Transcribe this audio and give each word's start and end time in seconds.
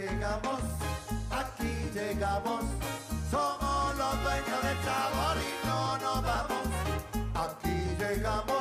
llegamos, 0.00 0.60
aquí 1.30 1.72
llegamos. 1.94 2.64
Somos 3.30 3.96
los 3.96 4.22
dueños 4.22 4.62
del 4.62 4.78
sabor 4.84 5.36
y 5.48 5.66
no 5.66 5.98
nos 5.98 6.22
vamos. 6.22 6.66
Aquí 7.34 7.76
llegamos, 7.98 8.55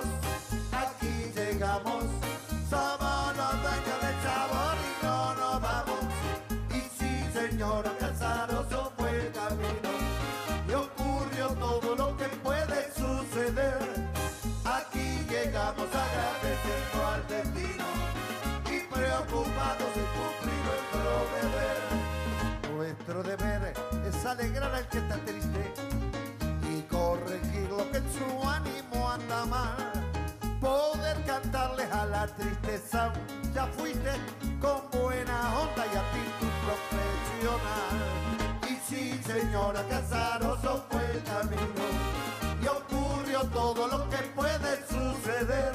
alegrar 24.35 24.75
al 24.75 24.87
que 24.89 24.97
está 24.97 25.15
triste 25.19 25.73
y 26.69 26.81
corregir 26.83 27.69
lo 27.69 27.89
que 27.89 27.97
en 27.97 28.07
su 28.11 28.49
ánimo 28.49 29.09
anda 29.09 29.45
mal. 29.45 29.93
Poder 30.59 31.23
cantarles 31.25 31.89
a 31.91 32.05
la 32.05 32.27
tristeza, 32.27 33.13
ya 33.53 33.65
fuiste 33.67 34.11
con 34.59 34.81
buena 34.91 35.37
onda 35.61 35.83
y 35.85 35.95
actitud 36.03 36.53
profesional. 36.65 37.95
Y 38.69 38.75
sí, 38.87 39.21
señora 39.25 39.81
Casaroso 39.89 40.85
fue 40.89 41.05
el 41.11 41.23
camino 41.23 41.85
y 42.61 42.67
ocurrió 42.67 43.41
todo 43.53 43.87
lo 43.87 44.09
que 44.09 44.17
puede 44.35 44.71
suceder. 44.87 45.71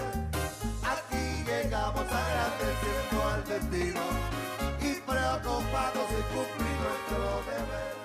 Aquí 0.85 1.45
llegamos 1.47 2.05
agradeciendo 2.23 3.17
al 3.33 3.45
destino 3.45 4.01
y 4.83 5.01
preocupados 5.01 6.09
de 6.11 6.21
cumplir 6.35 6.77
nuestro 6.85 7.43
deber. 7.47 8.00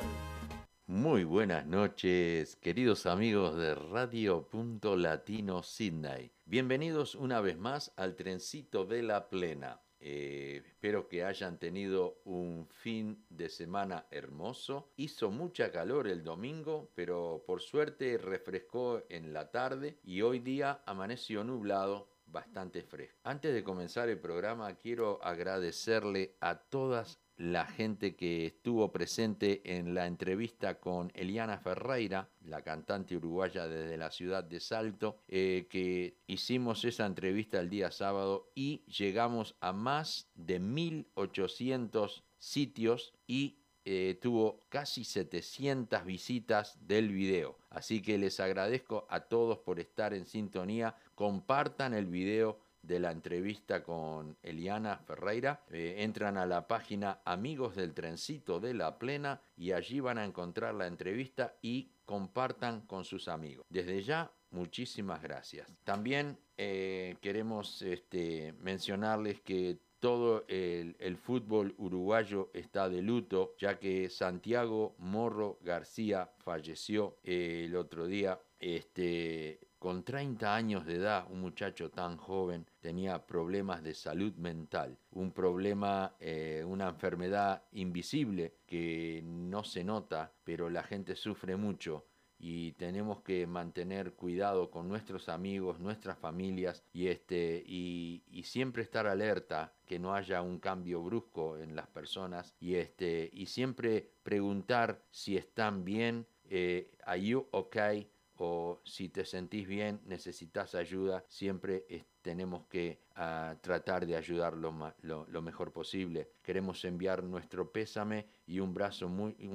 Muy 0.88 1.23
buenas 1.23 1.66
noches, 1.66 2.58
queridos 2.58 3.08
amigos 3.08 3.58
de 3.58 3.73
Radio 3.73 4.47
Punto 4.47 4.95
Latino 4.95 5.64
Sydney. 5.64 6.31
Bienvenidos 6.45 7.16
una 7.16 7.41
vez 7.41 7.58
más 7.58 7.91
al 7.95 8.16
trencito 8.16 8.86
de 8.86 9.02
la 9.02 9.28
plena. 9.28 9.81
Eh, 10.00 10.61
espero 10.63 11.08
que 11.08 11.25
hayan 11.25 11.58
tenido 11.58 12.22
un 12.23 12.67
fin 12.69 13.25
de 13.30 13.50
semana 13.50 14.06
hermoso. 14.11 14.91
Hizo 14.95 15.31
mucha 15.31 15.72
calor 15.72 16.08
el 16.08 16.23
domingo, 16.23 16.91
pero 16.94 17.44
por 17.47 17.63
suerte 17.63 18.19
refrescó 18.19 19.02
en 19.09 19.33
la 19.33 19.50
tarde 19.50 19.97
y 20.03 20.22
hoy 20.22 20.38
día 20.38 20.83
amaneció 20.86 21.44
nublado 21.44 22.09
bastante 22.28 22.83
fresco. 22.83 23.17
Antes 23.23 23.56
de 23.56 23.63
comenzar 23.63 24.08
el 24.09 24.19
programa 24.19 24.75
quiero 24.75 25.19
agradecerle 25.23 26.36
a 26.41 26.59
todas 26.59 27.24
la 27.38 27.66
gente 27.66 28.16
que 28.16 28.45
estuvo 28.45 28.91
presente 28.91 29.61
en 29.78 29.94
la 29.94 30.08
entrevista 30.08 30.80
con 30.80 31.11
Eliana 31.14 31.58
Ferreira, 31.58 32.30
la 32.45 32.61
cantante 32.61 33.17
uruguaya 33.17 33.67
desde 33.67 33.97
la 33.97 34.11
ciudad 34.11 34.44
de 34.44 34.59
Salto, 34.59 35.17
eh, 35.28 35.67
que 35.69 36.17
hicimos 36.28 36.86
esa 36.86 37.06
entrevista 37.06 37.59
el 37.59 37.69
día 37.69 37.91
sábado 37.91 38.52
y 38.56 38.83
llegamos 38.86 39.56
a 39.59 39.73
más 39.73 40.30
de 40.36 40.59
1800 40.59 42.23
sitios 42.38 43.13
y 43.28 43.58
eh, 43.88 44.17
tuvo 44.19 44.61
casi 44.69 45.03
700 45.03 46.06
visitas 46.06 46.75
del 46.88 47.09
video. 47.09 47.58
Así 47.69 48.02
que 48.02 48.17
les 48.17 48.39
agradezco 48.39 49.06
a 49.09 49.19
todos 49.19 49.59
por 49.59 49.80
estar 49.80 50.13
en 50.16 50.25
sintonía. 50.25 50.95
Compartan 51.13 51.94
el 51.94 52.08
video 52.08 52.59
de 52.86 53.00
la 53.00 53.11
entrevista 53.11 53.83
con 53.83 54.38
Eliana 54.44 54.97
Ferreira. 54.97 55.64
Eh, 55.69 55.95
entran 56.00 56.38
a 56.38 56.45
la 56.45 56.67
página 56.67 57.19
Amigos 57.25 57.75
del 57.75 57.94
Trencito 57.94 58.59
de 58.59 58.73
la 58.73 58.97
Plena 58.97 59.41
y 59.58 59.72
allí 59.72 60.00
van 60.00 60.17
a 60.17 60.25
encontrar 60.25 60.75
la 60.75 60.88
entrevista 60.88 61.56
y 61.62 61.91
compartan 62.06 62.81
con 62.81 63.03
sus 63.03 63.28
amigos. 63.28 63.66
Desde 63.69 64.01
ya, 64.03 64.31
muchísimas 64.51 65.22
gracias. 65.22 65.68
También 65.84 66.38
eh, 66.57 67.18
queremos 67.22 67.81
este, 67.81 68.53
mencionarles 68.59 69.41
que 69.41 69.79
todo 70.00 70.45
el, 70.47 71.18
fútbol 71.18 71.74
uruguayo 71.79 72.51
está 72.53 72.90
de 72.90 73.01
luto, 73.01 73.56
ya 73.57 73.79
que 73.79 74.07
Santiago 74.09 74.94
Morro 75.00 75.57
García 75.62 76.29
falleció 76.38 77.18
eh, 77.24 77.63
el 77.66 77.75
otro 77.75 78.06
día. 78.06 78.40
Este, 78.59 79.59
con 79.85 80.01
30 80.01 80.56
años 80.56 80.84
de 80.88 80.96
edad, 80.96 81.28
un 81.29 81.41
muchacho 81.41 81.91
tan 81.91 82.18
joven 82.18 82.66
tenía 82.79 83.23
problemas 83.23 83.84
de 83.84 83.94
salud 83.94 84.34
mental, 84.34 84.97
un 85.12 85.31
problema, 85.31 86.16
eh, 86.19 86.63
una 86.68 86.90
enfermedad 86.90 87.62
invisible 87.73 88.56
que 88.66 89.22
no 89.24 89.63
se 89.63 89.84
nota, 89.84 90.34
pero 90.44 90.72
la 90.72 90.81
gente 90.81 91.16
sufre 91.16 91.56
mucho 91.56 92.03
y 92.40 92.72
tenemos 92.72 93.22
que 93.22 93.45
mantener 93.45 94.13
cuidado 94.13 94.72
con 94.72 94.88
nuestros 94.88 95.29
amigos, 95.29 95.79
nuestras 95.79 96.18
familias 96.18 96.84
y, 96.91 97.06
este, 97.09 97.63
y, 97.63 98.24
siempre 98.44 98.81
estar 98.81 99.06
alerta 99.06 99.72
que 99.85 100.00
no 100.00 100.16
haya 100.16 100.41
un 100.41 100.57
cambio 100.57 101.03
brusco 101.03 101.59
en 101.59 101.75
las 101.75 101.85
personas 101.85 102.56
y, 102.59 102.74
este, 102.74 103.29
y 103.31 103.45
siempre 103.45 104.09
preguntar 104.24 105.03
si 105.12 105.38
están 105.38 105.85
bien, 105.85 106.25
eh, 106.50 106.90
are 107.06 107.22
you 107.22 107.45
okay? 107.51 108.09
O 108.38 108.81
si 108.84 109.09
te 109.09 109.25
sentís 109.25 109.68
bien, 109.68 110.01
necesitas 110.06 110.75
ayuda, 110.75 111.23
siempre 111.28 111.85
tenemos 112.22 112.66
que 112.68 113.00
uh, 113.18 113.56
tratar 113.62 114.06
de 114.06 114.16
ayudar 114.16 114.56
lo, 114.56 115.41
mejor 115.41 115.72
posible. 115.72 116.31
Queremos 116.41 116.84
enviar 116.85 117.24
nuestro 117.24 117.72
pésame 117.72 118.25
y 118.47 118.59
un 118.59 118.75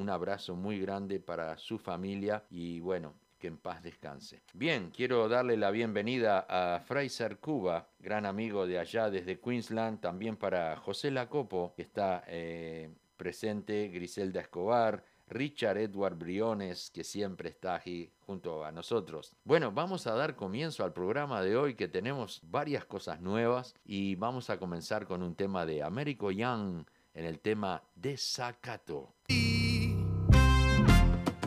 abrazo 0.09 0.55
muy 0.55 0.81
grande 0.81 1.21
para 1.21 1.59
su 1.59 1.79
familia 1.79 2.45
y 2.51 2.81
bueno, 2.81 3.15
que 3.41 3.49
en 3.49 3.57
paz 3.57 3.83
descanse. 3.83 4.43
Bien, 4.53 4.93
quiero 4.95 5.29
darle 5.29 5.57
la 5.57 5.71
bienvenida 5.71 6.47
a 6.49 6.81
Fraser 6.81 7.39
Cuba, 7.39 7.89
gran 7.99 8.27
amigo 8.27 8.67
de 8.67 8.79
allá 8.79 9.11
desde 9.11 9.41
Queensland, 9.41 9.99
también 9.99 10.37
para 10.37 10.77
José 10.77 11.11
Lacopo, 11.11 11.73
que 11.75 11.83
está 11.83 12.23
eh, 12.29 12.91
presente, 13.17 13.89
Griselda 13.89 14.43
Escobar, 14.43 15.05
Richard 15.31 15.79
Edward 15.79 16.17
Briones, 16.17 16.91
que 16.91 17.05
siempre 17.05 17.49
está 17.49 17.77
aquí 17.77 18.13
junto 18.21 18.65
a 18.65 18.73
nosotros. 18.73 19.35
Bueno, 19.45 19.73
vamos 19.73 20.07
a 20.07 20.15
dar 20.15 20.37
comienzo 20.37 20.85
al 20.85 20.93
programa 20.93 21.41
de 21.43 21.57
hoy 21.57 21.75
que 21.75 21.89
tenemos 21.89 22.41
varias 22.45 22.85
cosas 22.85 23.21
nuevas 23.21 23.75
y 23.85 24.17
vamos 24.17 24.51
a 24.51 24.59
comenzar 24.59 25.07
con 25.07 25.23
un 25.23 25.35
tema 25.35 25.65
de 25.65 25.83
Américo 25.83 26.31
Young 26.31 26.85
en 27.15 27.25
el 27.25 27.41
tema 27.41 27.83
Desacato. 27.95 29.15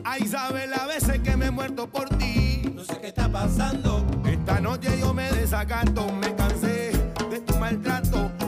Ay, 0.06 0.28
sabe 0.28 0.68
la 0.68 0.86
veces 0.86 1.20
que 1.22 1.36
me 1.38 1.48
he 1.48 1.52
muerto 1.52 1.88
por 1.90 2.10
ti. 2.18 2.62
No 2.74 2.84
sé 2.84 3.00
qué 3.00 3.08
está 3.08 3.30
pasando. 3.30 4.06
Esta 4.26 4.60
noche 4.60 4.90
yo 5.00 5.14
me 5.14 5.32
desacato, 5.32 6.12
me 6.12 6.36
cansé 6.36 6.92
de 7.30 7.40
tu 7.40 7.56
maltrato. 7.56 8.43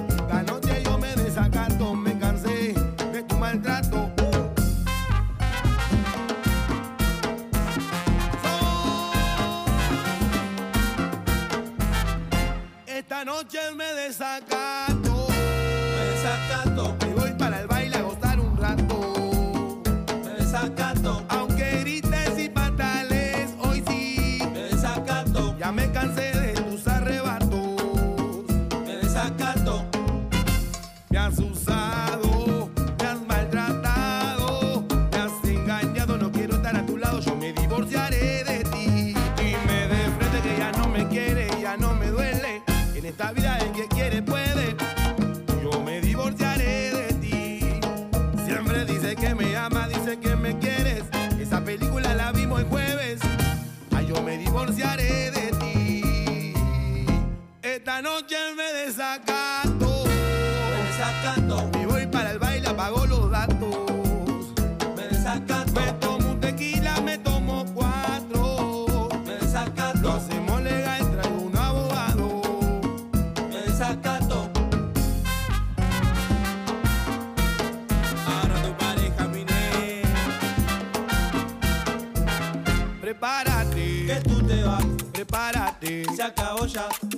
Esta 13.26 13.34
noche 13.34 13.72
me 13.74 13.92
desacato. 13.96 14.95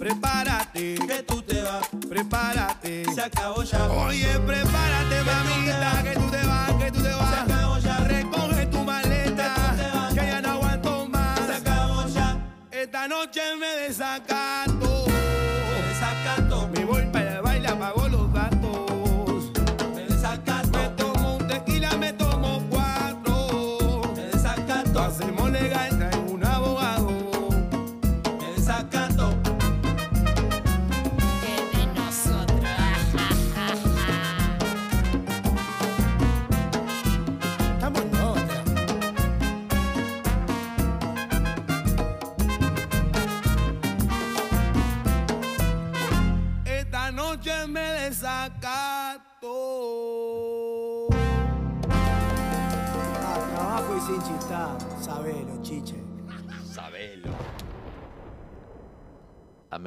Prepárate, 0.08 0.96
que 0.96 1.24
tú 1.24 1.42
te 1.42 1.62
vas, 1.62 1.86
prepárate. 2.10 3.04
se 3.14 3.22
acabó 3.22 3.62
ya. 3.64 3.84
Oye, 3.92 4.40
prepárate, 4.40 5.22
mamita, 5.24 6.04
que 6.04 6.14
tú 6.14 6.30
te 6.32 6.48
vas, 6.48 6.74
que 6.76 6.92
tú 6.92 7.02
te 7.02 7.10
Se 7.10 7.16
vas. 7.16 7.40
acabó 7.42 7.78
ya, 7.80 7.98
Recoge 7.98 8.66
tu 8.68 8.84
maleta, 8.86 9.54
Que 9.54 9.72
tú 9.72 9.78
te 9.84 9.98
vas. 9.98 10.14
que 10.14 10.26
ya 10.28 10.42
no 10.42 10.50
aguanto 10.52 11.04
se 11.04 11.10
más. 11.10 11.50
acabó 11.50 12.08
ya. 12.08 12.38
Esta 12.72 13.08
noche 13.10 13.42
me 13.60 13.68
desacato. 13.68 14.77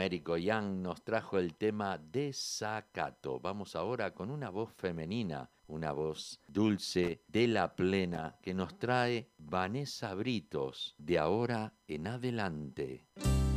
Américo 0.00 0.38
Young 0.38 0.80
nos 0.80 1.02
trajo 1.02 1.38
el 1.38 1.56
tema 1.56 1.98
Desacato. 1.98 3.38
Vamos 3.38 3.76
ahora 3.76 4.14
con 4.14 4.30
una 4.30 4.48
voz 4.48 4.72
femenina, 4.72 5.50
una 5.66 5.92
voz 5.92 6.40
dulce 6.48 7.22
de 7.28 7.46
la 7.46 7.76
plena 7.76 8.34
que 8.40 8.54
nos 8.54 8.78
trae 8.78 9.28
Vanessa 9.36 10.14
Britos 10.14 10.94
de 10.96 11.18
ahora 11.18 11.74
en 11.86 12.06
adelante. 12.06 13.08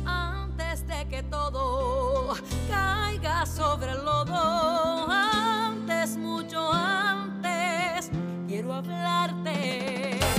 Antes 0.04 0.86
de 0.86 1.08
que 1.08 1.22
todo 1.22 2.34
caiga 2.68 3.46
sobre 3.46 3.92
el 3.92 4.04
lodo, 4.04 5.08
antes, 5.08 6.18
mucho 6.18 6.70
antes, 6.70 8.10
quiero 8.46 8.74
hablarte. 8.74 10.33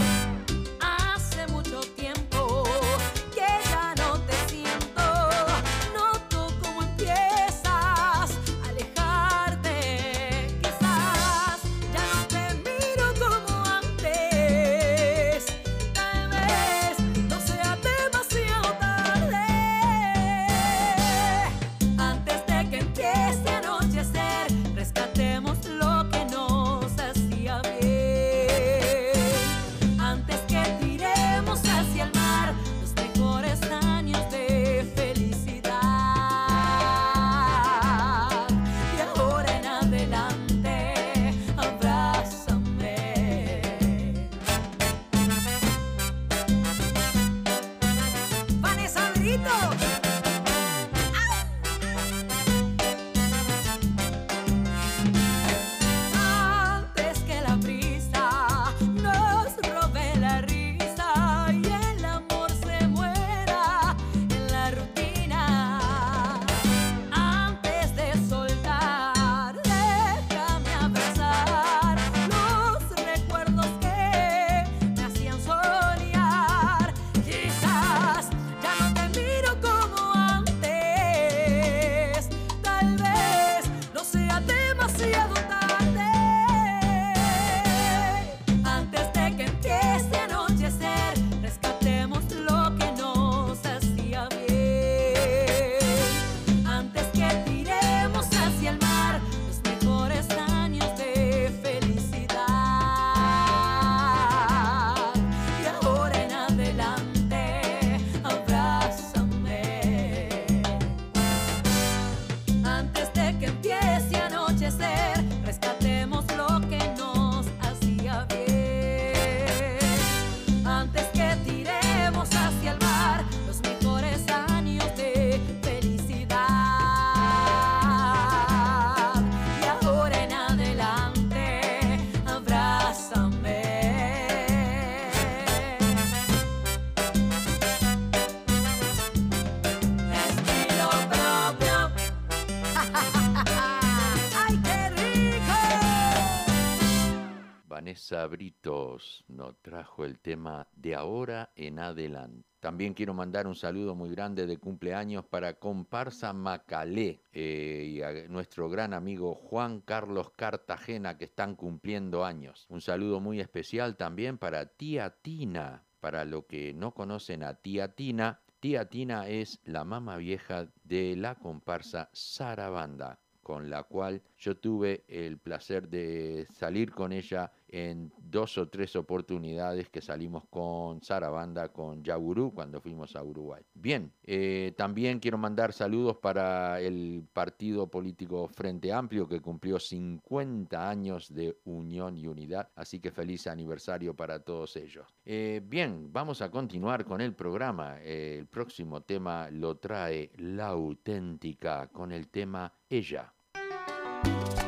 Vanessa 147.95 148.27
Britos 148.27 149.23
nos 149.29 149.55
trajo 149.61 150.03
el 150.03 150.19
tema 150.19 150.67
de 150.75 150.95
ahora 150.95 151.53
en 151.55 151.79
adelante. 151.79 152.45
También 152.59 152.93
quiero 152.93 153.13
mandar 153.13 153.47
un 153.47 153.55
saludo 153.55 153.95
muy 153.95 154.09
grande 154.09 154.45
de 154.45 154.57
cumpleaños 154.57 155.23
para 155.23 155.53
Comparsa 155.53 156.33
Macalé 156.33 157.21
eh, 157.31 157.85
y 157.87 158.01
a 158.01 158.27
nuestro 158.27 158.69
gran 158.69 158.93
amigo 158.93 159.33
Juan 159.33 159.79
Carlos 159.79 160.29
Cartagena 160.35 161.17
que 161.17 161.23
están 161.23 161.55
cumpliendo 161.55 162.25
años. 162.25 162.65
Un 162.67 162.81
saludo 162.81 163.21
muy 163.21 163.39
especial 163.39 163.95
también 163.95 164.37
para 164.37 164.65
Tía 164.65 165.15
Tina. 165.21 165.85
Para 166.01 166.25
lo 166.25 166.45
que 166.47 166.73
no 166.73 166.93
conocen 166.93 167.43
a 167.43 167.53
Tía 167.53 167.95
Tina, 167.95 168.41
Tía 168.59 168.89
Tina 168.89 169.29
es 169.29 169.61
la 169.63 169.85
mamá 169.85 170.17
vieja 170.17 170.67
de 170.83 171.15
la 171.15 171.35
comparsa 171.35 172.09
Sarabanda 172.11 173.21
con 173.45 173.69
la 173.69 173.83
cual 173.83 174.23
yo 174.39 174.57
tuve 174.57 175.05
el 175.07 175.37
placer 175.37 175.87
de 175.87 176.47
salir 176.51 176.91
con 176.91 177.13
ella 177.13 177.51
en 177.67 178.11
dos 178.17 178.57
o 178.57 178.67
tres 178.67 178.95
oportunidades 178.95 179.89
que 179.89 180.01
salimos 180.01 180.43
con 180.49 181.01
Sarabanda, 181.01 181.69
con 181.69 182.03
Yaburú, 182.03 182.53
cuando 182.53 182.81
fuimos 182.81 183.15
a 183.15 183.23
Uruguay. 183.23 183.63
Bien, 183.73 184.11
eh, 184.23 184.73
también 184.77 185.19
quiero 185.19 185.37
mandar 185.37 185.73
saludos 185.73 186.17
para 186.17 186.79
el 186.81 187.23
partido 187.33 187.87
político 187.87 188.47
Frente 188.47 188.91
Amplio 188.93 189.27
que 189.27 189.41
cumplió 189.41 189.79
50 189.79 190.89
años 190.89 191.33
de 191.33 191.57
unión 191.65 192.17
y 192.17 192.27
unidad, 192.27 192.69
así 192.75 192.99
que 192.99 193.11
feliz 193.11 193.47
aniversario 193.47 194.15
para 194.15 194.39
todos 194.39 194.75
ellos. 194.75 195.07
Eh, 195.25 195.61
bien, 195.65 196.11
vamos 196.11 196.41
a 196.41 196.51
continuar 196.51 197.05
con 197.05 197.21
el 197.21 197.33
programa. 197.33 197.97
Eh, 198.01 198.37
el 198.39 198.47
próximo 198.47 199.01
tema 199.01 199.49
lo 199.51 199.77
trae 199.77 200.31
La 200.37 200.67
Auténtica 200.67 201.87
con 201.87 202.11
el 202.11 202.27
tema 202.29 202.73
Ella. 202.89 203.33
Ella 203.53 204.64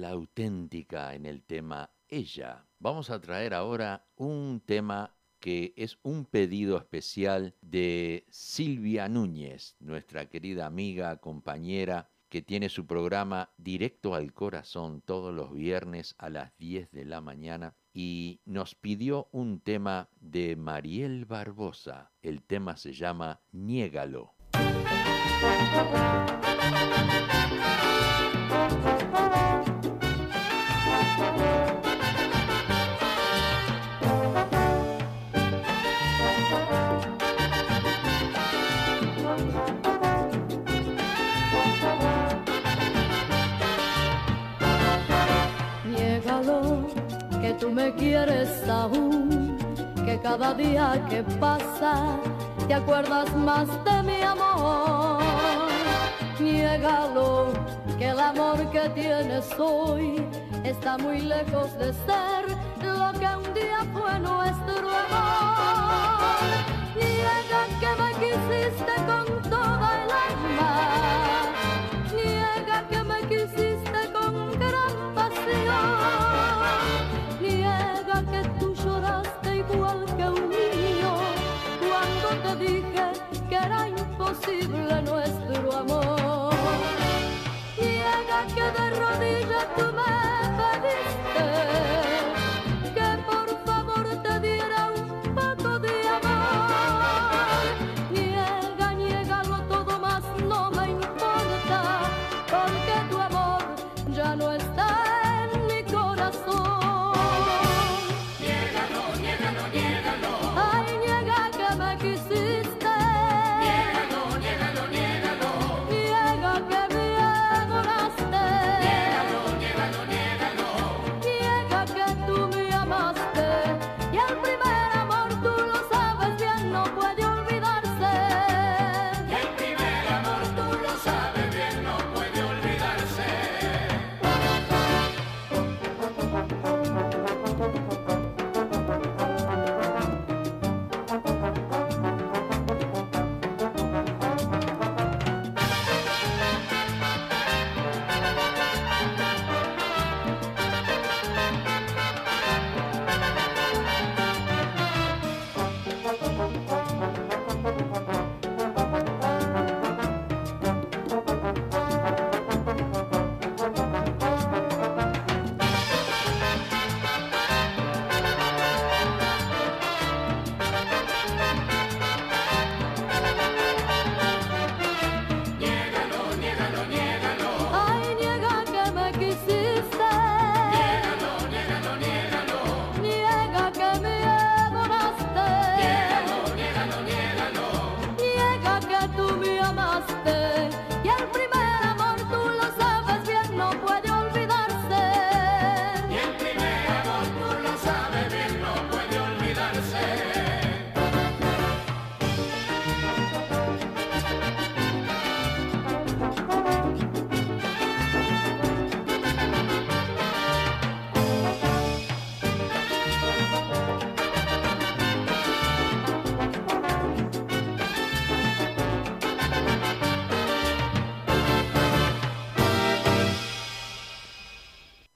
la 0.00 0.10
auténtica 0.10 1.14
en 1.14 1.26
el 1.26 1.42
tema 1.42 1.90
Ella. 2.08 2.64
Vamos 2.78 3.10
a 3.10 3.20
traer 3.20 3.54
ahora 3.54 4.06
un 4.16 4.62
tema 4.64 5.14
que 5.40 5.72
es 5.76 5.98
un 6.02 6.24
pedido 6.24 6.78
especial 6.78 7.54
de 7.60 8.24
Silvia 8.30 9.08
Núñez, 9.08 9.76
nuestra 9.78 10.28
querida 10.28 10.66
amiga, 10.66 11.16
compañera, 11.18 12.10
que 12.28 12.42
tiene 12.42 12.68
su 12.68 12.86
programa 12.86 13.50
Directo 13.56 14.14
al 14.14 14.32
Corazón 14.32 15.00
todos 15.00 15.34
los 15.34 15.52
viernes 15.52 16.14
a 16.18 16.28
las 16.28 16.56
10 16.58 16.90
de 16.92 17.04
la 17.04 17.20
mañana 17.20 17.74
y 17.94 18.40
nos 18.44 18.74
pidió 18.74 19.28
un 19.32 19.60
tema 19.60 20.08
de 20.20 20.56
Mariel 20.56 21.24
Barbosa. 21.24 22.12
El 22.20 22.42
tema 22.42 22.76
se 22.76 22.92
llama 22.92 23.40
Niégalo. 23.52 24.34
Miégalo 45.84 46.86
que 47.40 47.52
tú 47.54 47.70
me 47.72 47.92
quieres 47.94 48.48
aún, 48.68 49.58
que 50.04 50.20
cada 50.20 50.54
día 50.54 51.04
que 51.10 51.22
pasa 51.40 52.16
te 52.68 52.74
acuerdas 52.74 53.34
más 53.34 53.66
de 53.84 54.02
mi 54.04 54.22
amor. 54.22 55.22
Niégalo, 56.38 57.52
que 57.98 58.08
el 58.08 58.20
amor 58.20 58.70
que 58.70 58.88
tienes 58.90 59.46
hoy 59.58 60.24
está 60.68 60.98
muy 60.98 61.20
lejos 61.20 61.78
de 61.78 61.92
ser 61.92 62.57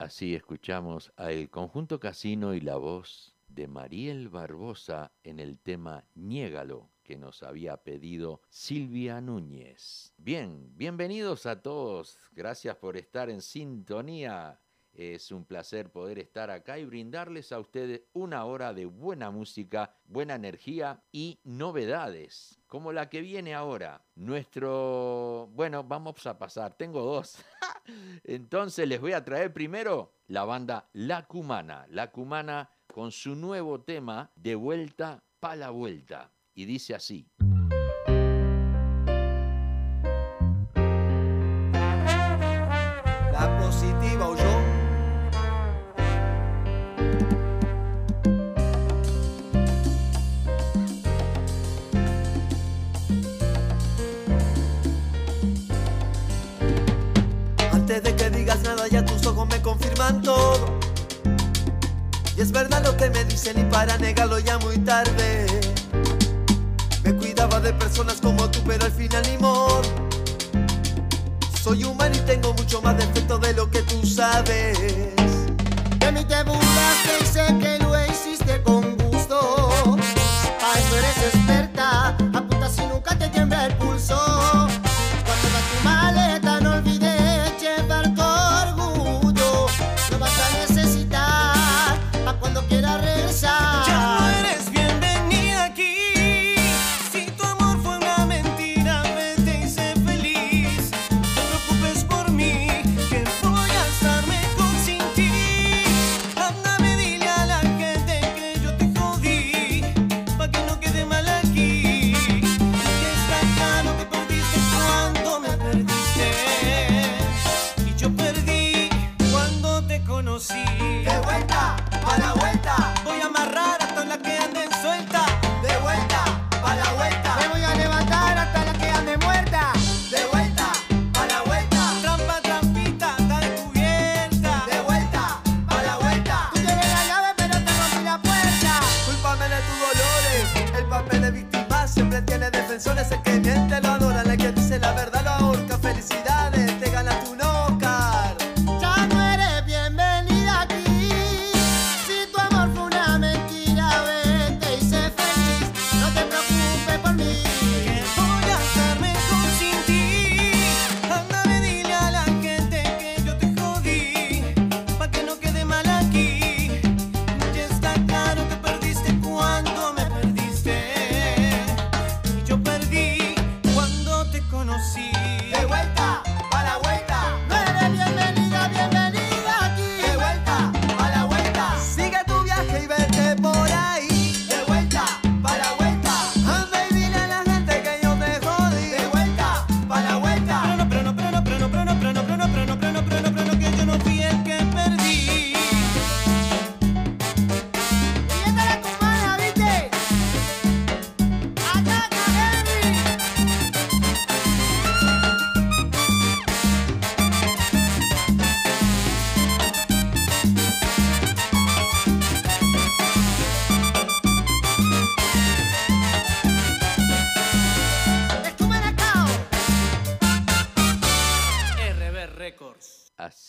Así 0.02 0.34
escuchamos 0.34 1.12
al 1.14 1.48
conjunto 1.48 2.00
Casino 2.00 2.54
y 2.54 2.60
la 2.60 2.74
voz 2.74 3.36
de 3.46 3.68
Mariel 3.68 4.28
Barbosa 4.28 5.12
en 5.22 5.38
el 5.38 5.60
tema 5.60 6.04
Niégalo 6.16 6.90
que 7.04 7.16
nos 7.16 7.44
había 7.44 7.76
pedido 7.76 8.40
Silvia 8.48 9.20
Núñez. 9.20 10.12
Bien, 10.16 10.76
bienvenidos 10.76 11.46
a 11.46 11.62
todos. 11.62 12.18
Gracias 12.32 12.74
por 12.78 12.96
estar 12.96 13.30
en 13.30 13.40
sintonía. 13.40 14.58
Es 14.92 15.32
un 15.32 15.44
placer 15.44 15.90
poder 15.90 16.18
estar 16.18 16.50
acá 16.50 16.78
y 16.78 16.84
brindarles 16.84 17.50
a 17.52 17.58
ustedes 17.58 18.02
una 18.12 18.44
hora 18.44 18.74
de 18.74 18.84
buena 18.84 19.30
música, 19.30 19.94
buena 20.04 20.34
energía 20.34 21.02
y 21.12 21.40
novedades, 21.44 22.60
como 22.66 22.92
la 22.92 23.08
que 23.08 23.22
viene 23.22 23.54
ahora. 23.54 24.04
Nuestro... 24.16 25.48
Bueno, 25.54 25.82
vamos 25.82 26.26
a 26.26 26.38
pasar, 26.38 26.74
tengo 26.74 27.02
dos. 27.02 27.38
Entonces 28.24 28.86
les 28.86 29.00
voy 29.00 29.12
a 29.12 29.24
traer 29.24 29.52
primero 29.52 30.12
la 30.26 30.44
banda 30.44 30.90
La 30.92 31.26
Cumana. 31.26 31.86
La 31.88 32.10
Cumana 32.10 32.70
con 32.86 33.10
su 33.10 33.34
nuevo 33.34 33.80
tema 33.80 34.30
De 34.36 34.54
vuelta 34.54 35.24
pa' 35.40 35.56
la 35.56 35.70
vuelta. 35.70 36.30
Y 36.54 36.66
dice 36.66 36.94
así. 36.94 37.26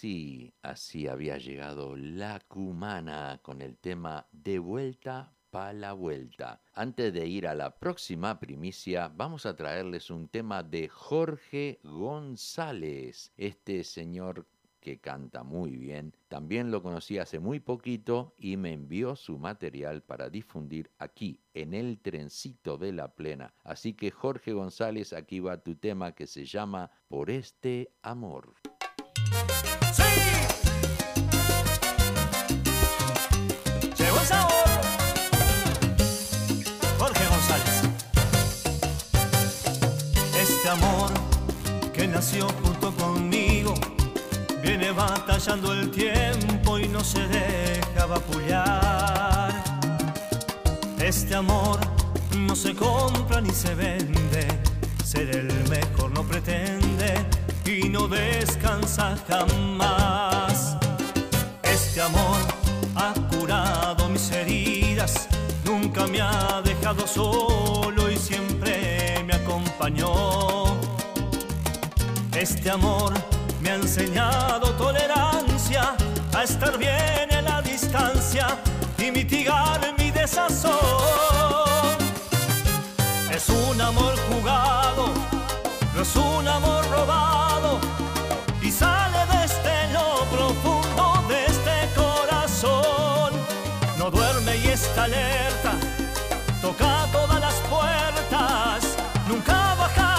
Así, 0.04 0.54
así 0.64 1.08
había 1.08 1.38
llegado 1.38 1.96
la 1.96 2.42
cumana 2.50 3.40
con 3.42 3.62
el 3.62 3.78
tema 3.78 4.28
De 4.34 4.60
vuelta 4.60 5.34
pa' 5.50 5.72
la 5.72 5.94
vuelta. 5.94 6.62
Antes 6.74 7.14
de 7.14 7.26
ir 7.26 7.48
a 7.48 7.56
la 7.56 7.80
próxima 7.80 8.38
primicia, 8.38 9.08
vamos 9.08 9.46
a 9.46 9.56
traerles 9.56 10.10
un 10.10 10.28
tema 10.28 10.62
de 10.62 10.90
Jorge 10.90 11.80
González. 11.84 13.32
Este 13.38 13.86
señor 13.86 14.46
que 14.82 15.00
canta 15.00 15.44
muy 15.44 15.78
bien, 15.78 16.14
también 16.28 16.70
lo 16.70 16.84
conocí 16.84 17.18
hace 17.18 17.40
muy 17.40 17.62
poquito 17.62 18.36
y 18.38 18.58
me 18.58 18.74
envió 18.74 19.16
su 19.16 19.38
material 19.38 20.04
para 20.04 20.30
difundir 20.30 20.92
aquí 20.98 21.40
en 21.54 21.74
el 21.74 22.02
trencito 22.02 22.78
de 22.78 22.92
la 22.92 23.16
plena. 23.16 23.54
Así 23.64 23.94
que 23.94 24.12
Jorge 24.12 24.52
González, 24.52 25.14
aquí 25.14 25.40
va 25.40 25.64
tu 25.64 25.78
tema 25.78 26.14
que 26.14 26.28
se 26.28 26.44
llama 26.44 26.92
Por 27.08 27.30
este 27.30 27.94
amor. 28.02 28.56
Nació 42.24 42.48
junto 42.64 42.90
conmigo 42.96 43.74
viene 44.62 44.92
batallando 44.92 45.74
el 45.74 45.92
tiempo 45.92 46.80
y 46.80 46.88
no 46.88 47.04
se 47.04 47.20
deja 47.28 48.06
vapulear. 48.06 49.52
Este 51.00 51.36
amor 51.36 51.82
no 52.38 52.56
se 52.56 52.74
compra 52.76 53.42
ni 53.42 53.52
se 53.52 53.76
vende, 53.76 54.48
ser 55.04 55.36
el 55.36 55.52
mejor 55.70 56.12
no 56.12 56.24
pretende 56.24 57.14
y 57.66 57.90
no 57.90 58.08
descansa 58.08 59.18
jamás. 59.28 60.78
Este 61.62 62.04
amor 62.04 62.40
ha 62.96 63.14
curado 63.36 64.08
mis 64.08 64.32
heridas, 64.32 65.28
nunca 65.66 66.08
me 66.08 66.22
ha 66.22 66.62
dejado 66.64 67.06
solo 67.06 68.10
y 68.10 68.16
siempre 68.16 69.22
me 69.28 69.34
acompañó. 69.34 70.63
Este 72.44 72.70
amor 72.70 73.14
me 73.62 73.70
ha 73.70 73.76
enseñado 73.76 74.74
tolerancia, 74.74 75.96
a 76.36 76.44
estar 76.44 76.78
bien 76.78 77.30
en 77.30 77.46
la 77.46 77.62
distancia 77.62 78.48
y 78.98 79.12
mitigar 79.12 79.80
mi 79.98 80.12
desazón. 80.12 80.74
Es 83.32 83.48
un 83.48 83.80
amor 83.80 84.14
jugado, 84.28 85.14
no 85.96 86.02
es 86.02 86.16
un 86.18 86.46
amor 86.46 86.86
robado 86.92 87.80
y 88.62 88.70
sale 88.70 89.20
desde 89.32 89.46
este 89.46 89.94
lo 89.94 90.26
profundo 90.26 91.24
de 91.30 91.46
este 91.46 91.76
corazón. 91.96 93.32
No 93.98 94.12
duerme 94.12 94.58
y 94.58 94.68
está 94.68 95.06
alerta, 95.06 95.76
toca 96.62 97.08
todas 97.14 97.40
las 97.40 97.56
puertas, 97.72 98.98
nunca 99.30 99.76
baja. 99.76 100.13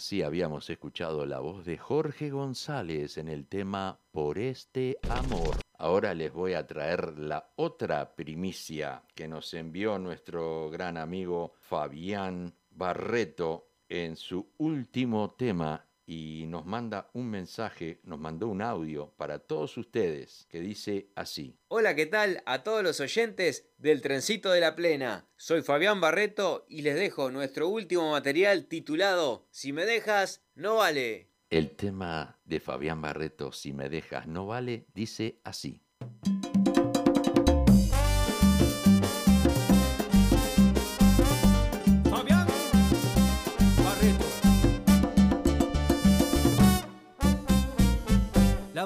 Así 0.00 0.22
habíamos 0.22 0.70
escuchado 0.70 1.26
la 1.26 1.40
voz 1.40 1.66
de 1.66 1.76
Jorge 1.76 2.30
González 2.30 3.18
en 3.18 3.28
el 3.28 3.46
tema 3.46 3.98
Por 4.12 4.38
este 4.38 4.96
amor. 5.10 5.56
Ahora 5.76 6.14
les 6.14 6.32
voy 6.32 6.54
a 6.54 6.66
traer 6.66 7.18
la 7.18 7.50
otra 7.56 8.16
primicia 8.16 9.02
que 9.14 9.28
nos 9.28 9.52
envió 9.52 9.98
nuestro 9.98 10.70
gran 10.70 10.96
amigo 10.96 11.52
Fabián 11.60 12.54
Barreto 12.70 13.68
en 13.90 14.16
su 14.16 14.48
último 14.56 15.32
tema 15.32 15.84
y 16.10 16.46
nos 16.48 16.66
manda 16.66 17.08
un 17.12 17.30
mensaje, 17.30 18.00
nos 18.02 18.18
mandó 18.18 18.48
un 18.48 18.62
audio 18.62 19.14
para 19.16 19.38
todos 19.38 19.78
ustedes 19.78 20.44
que 20.50 20.58
dice 20.58 21.06
así. 21.14 21.56
Hola, 21.68 21.94
¿qué 21.94 22.04
tal 22.04 22.42
a 22.46 22.64
todos 22.64 22.82
los 22.82 22.98
oyentes 22.98 23.68
del 23.78 24.02
Trencito 24.02 24.50
de 24.50 24.58
la 24.58 24.74
Plena? 24.74 25.28
Soy 25.36 25.62
Fabián 25.62 26.00
Barreto 26.00 26.66
y 26.68 26.82
les 26.82 26.96
dejo 26.96 27.30
nuestro 27.30 27.68
último 27.68 28.10
material 28.10 28.66
titulado 28.66 29.46
Si 29.52 29.72
me 29.72 29.86
dejas, 29.86 30.42
no 30.56 30.74
vale. 30.74 31.28
El 31.48 31.70
tema 31.76 32.40
de 32.44 32.58
Fabián 32.58 33.00
Barreto, 33.00 33.52
Si 33.52 33.72
me 33.72 33.88
dejas, 33.88 34.26
no 34.26 34.46
vale, 34.46 34.86
dice 34.92 35.38
así. 35.44 35.80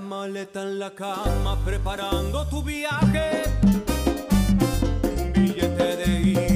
maleta 0.05 0.63
en 0.63 0.79
la 0.79 0.91
cama 0.91 1.59
preparando 1.65 2.47
tu 2.49 2.63
viaje. 2.63 3.43
Un 5.03 5.33
billete 5.33 5.97
de 5.97 6.21
ida. 6.21 6.54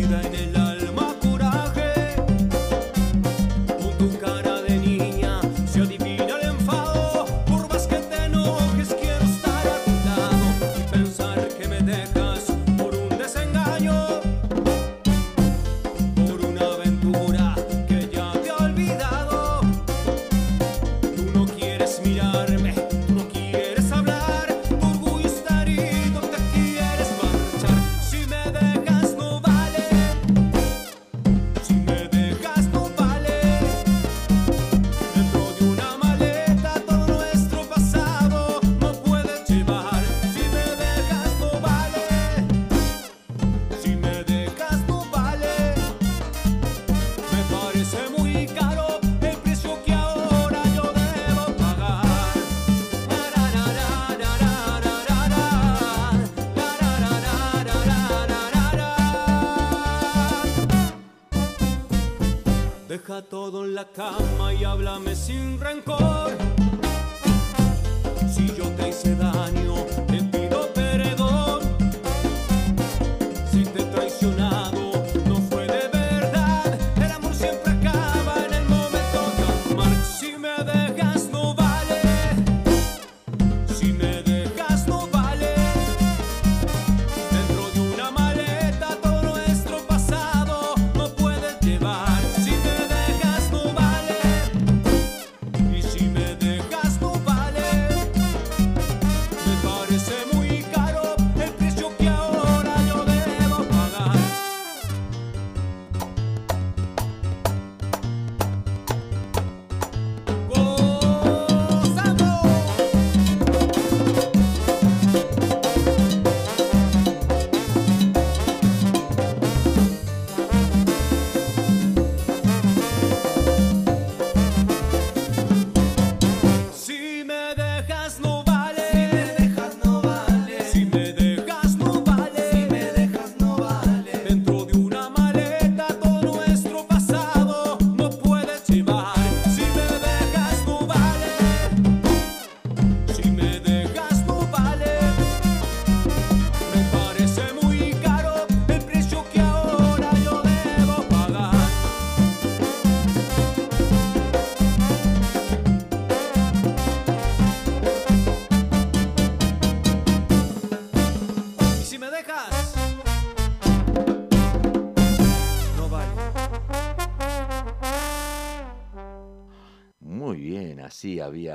soon 65.28 65.58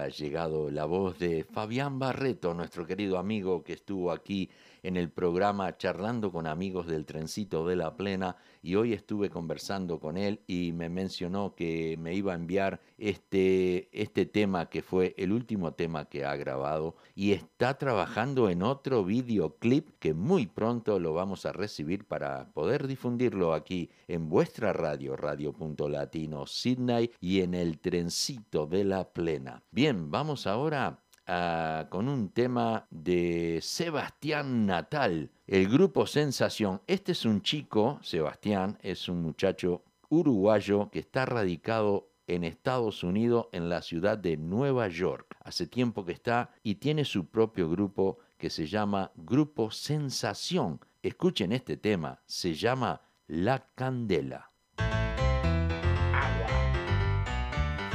había 0.03 0.15
llegado 0.15 0.69
la 0.69 0.85
voz 0.85 1.17
de 1.17 1.45
Fabián 1.45 1.97
Barreto, 1.97 2.53
nuestro 2.53 2.85
querido 2.85 3.17
amigo 3.17 3.63
que 3.63 3.73
estuvo 3.73 4.11
aquí 4.11 4.49
en 4.81 4.97
el 4.97 5.09
programa 5.09 5.77
charlando 5.77 6.31
con 6.31 6.45
amigos 6.45 6.87
del 6.87 7.05
trencito 7.05 7.65
de 7.65 7.77
la 7.77 7.95
plena 7.95 8.35
y 8.63 8.75
hoy 8.75 8.93
estuve 8.93 9.29
conversando 9.29 9.99
con 9.99 10.17
él 10.17 10.39
y 10.47 10.71
me 10.71 10.89
mencionó 10.89 11.53
que 11.53 11.97
me 11.99 12.15
iba 12.15 12.31
a 12.31 12.35
enviar 12.35 12.79
este, 12.97 13.89
este 13.91 14.25
tema 14.25 14.69
que 14.69 14.81
fue 14.81 15.13
el 15.17 15.33
último 15.33 15.73
tema 15.73 16.05
que 16.05 16.25
ha 16.25 16.35
grabado 16.37 16.95
y 17.13 17.33
está 17.33 17.77
trabajando 17.77 18.49
en 18.49 18.63
otro 18.63 19.03
videoclip 19.03 19.89
que 19.99 20.13
muy 20.13 20.47
pronto 20.47 20.97
lo 20.97 21.13
vamos 21.13 21.45
a 21.45 21.51
recibir 21.51 22.05
para 22.07 22.49
poder 22.53 22.87
difundirlo 22.87 23.53
aquí 23.53 23.89
en 24.07 24.29
vuestra 24.29 24.71
radio, 24.71 25.17
radio.latino 25.17 26.47
Sydney 26.47 27.11
y 27.19 27.41
en 27.41 27.53
el 27.53 27.79
trencito 27.79 28.65
de 28.65 28.85
la 28.85 29.11
plena. 29.11 29.61
Bien, 29.71 30.09
vamos 30.09 30.47
ahora 30.47 31.03
ah, 31.27 31.87
con 31.89 32.07
un 32.07 32.29
tema 32.29 32.87
de 32.89 33.59
Sebastián 33.61 34.65
Natal, 34.65 35.31
el 35.47 35.67
grupo 35.67 36.07
Sensación. 36.07 36.81
Este 36.87 37.11
es 37.11 37.25
un 37.25 37.41
chico, 37.41 37.99
Sebastián, 38.01 38.77
es 38.81 39.09
un 39.09 39.21
muchacho 39.21 39.83
uruguayo 40.09 40.89
que 40.91 40.99
está 40.99 41.25
radicado 41.25 42.09
en 42.27 42.43
Estados 42.43 43.03
Unidos, 43.03 43.47
en 43.51 43.69
la 43.69 43.81
ciudad 43.81 44.17
de 44.17 44.37
Nueva 44.37 44.87
York. 44.87 45.35
Hace 45.41 45.67
tiempo 45.67 46.05
que 46.05 46.13
está 46.13 46.51
y 46.63 46.75
tiene 46.75 47.03
su 47.03 47.25
propio 47.25 47.69
grupo 47.69 48.19
que 48.37 48.49
se 48.49 48.65
llama 48.65 49.11
Grupo 49.15 49.71
Sensación. 49.71 50.79
Escuchen 51.01 51.51
este 51.51 51.75
tema, 51.77 52.21
se 52.25 52.53
llama 52.53 53.01
La 53.27 53.67
Candela. 53.75 54.51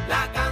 La 0.08 0.32
candela. 0.32 0.47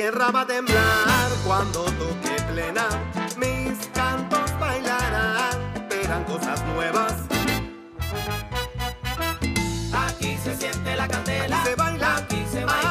Tierra 0.00 0.30
va 0.30 0.40
a 0.40 0.46
temblar 0.46 1.28
cuando 1.46 1.84
toque 1.84 2.34
plena. 2.50 2.86
Mis 3.36 3.86
cantos 3.92 4.50
bailarán, 4.58 5.58
verán 5.90 6.24
cosas 6.24 6.64
nuevas. 6.72 7.12
Aquí 9.92 10.38
se 10.42 10.56
siente 10.56 10.96
la 10.96 11.06
candela. 11.06 11.60
Aquí 11.60 11.68
se 11.68 11.74
baila, 11.76 12.16
Aquí 12.16 12.46
se 12.50 12.64
baila 12.64 12.89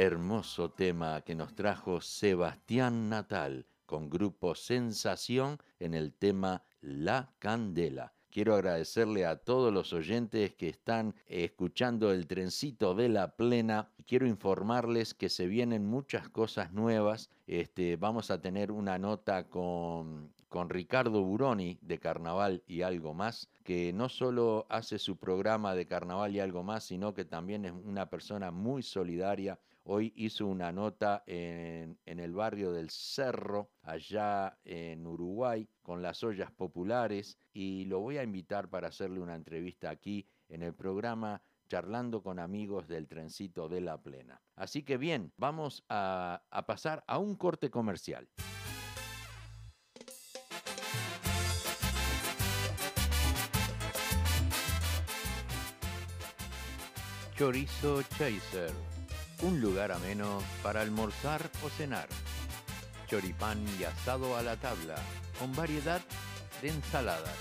Hermoso 0.00 0.70
tema 0.70 1.22
que 1.22 1.34
nos 1.34 1.56
trajo 1.56 2.00
Sebastián 2.00 3.08
Natal 3.08 3.66
con 3.84 4.08
grupo 4.08 4.54
Sensación 4.54 5.58
en 5.80 5.92
el 5.92 6.12
tema 6.12 6.62
La 6.80 7.32
Candela. 7.40 8.12
Quiero 8.30 8.54
agradecerle 8.54 9.26
a 9.26 9.38
todos 9.38 9.74
los 9.74 9.92
oyentes 9.92 10.54
que 10.54 10.68
están 10.68 11.16
escuchando 11.26 12.12
el 12.12 12.28
trencito 12.28 12.94
de 12.94 13.08
la 13.08 13.34
plena. 13.34 13.90
Quiero 14.06 14.28
informarles 14.28 15.14
que 15.14 15.28
se 15.28 15.48
vienen 15.48 15.84
muchas 15.84 16.28
cosas 16.28 16.72
nuevas. 16.72 17.28
Este, 17.48 17.96
vamos 17.96 18.30
a 18.30 18.40
tener 18.40 18.70
una 18.70 19.00
nota 19.00 19.48
con, 19.48 20.32
con 20.48 20.70
Ricardo 20.70 21.24
Buroni 21.24 21.78
de 21.82 21.98
Carnaval 21.98 22.62
y 22.66 22.82
algo 22.82 23.14
más, 23.14 23.48
que 23.64 23.92
no 23.92 24.08
solo 24.08 24.66
hace 24.68 24.98
su 24.98 25.16
programa 25.16 25.74
de 25.74 25.86
Carnaval 25.86 26.36
y 26.36 26.40
algo 26.40 26.62
más, 26.62 26.84
sino 26.84 27.14
que 27.14 27.24
también 27.24 27.64
es 27.64 27.72
una 27.72 28.08
persona 28.08 28.50
muy 28.50 28.82
solidaria. 28.82 29.58
Hoy 29.90 30.12
hizo 30.16 30.46
una 30.46 30.70
nota 30.70 31.22
en, 31.26 31.96
el 32.04 32.34
barrio 32.34 32.72
del 32.72 32.90
Cerro, 32.90 33.70
allá 33.80 34.58
en 34.62 35.06
Uruguay, 35.06 35.66
con 35.80 36.02
las 36.02 36.22
ollas 36.22 36.52
populares, 36.52 37.38
y 37.54 37.86
lo 37.86 38.00
voy 38.00 38.18
a 38.18 38.22
invitar 38.22 38.68
para 38.68 38.88
hacerle 38.88 39.18
una 39.18 39.34
entrevista 39.34 39.88
aquí 39.88 40.28
en 40.50 40.62
el 40.62 40.74
programa 40.74 41.40
charlando 41.70 42.22
con 42.22 42.38
amigos 42.38 42.86
del 42.86 43.08
trencito 43.08 43.70
de 43.70 43.80
la 43.80 43.96
plena. 43.96 44.42
Así 44.56 44.82
que 44.82 44.98
bien, 44.98 45.32
vamos 45.38 45.82
a, 45.88 46.42
a 46.50 46.66
pasar 46.66 47.02
a 47.06 47.16
un 47.16 47.34
corte 47.34 47.70
comercial. 47.70 48.28
Chorizo 57.38 58.02
Chaser, 58.02 58.72
un 59.42 59.60
lugar 59.60 59.92
ameno 59.92 60.42
para 60.62 60.80
almorzar 60.80 61.50
o 61.64 61.68
cenar. 61.68 62.08
Choripán 63.08 63.64
y 63.78 63.84
asado 63.84 64.36
a 64.36 64.42
la 64.42 64.56
tabla, 64.56 64.96
con 65.38 65.54
variedad 65.54 66.00
de 66.60 66.68
ensaladas. 66.68 67.34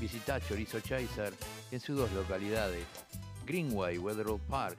Visita 0.00 0.40
Chorizo 0.40 0.80
Chaser 0.80 1.34
en 1.70 1.80
sus 1.80 1.96
dos 1.96 2.12
localidades, 2.12 2.86
Greenway 3.46 3.98
Wetherall 3.98 4.40
Park, 4.48 4.78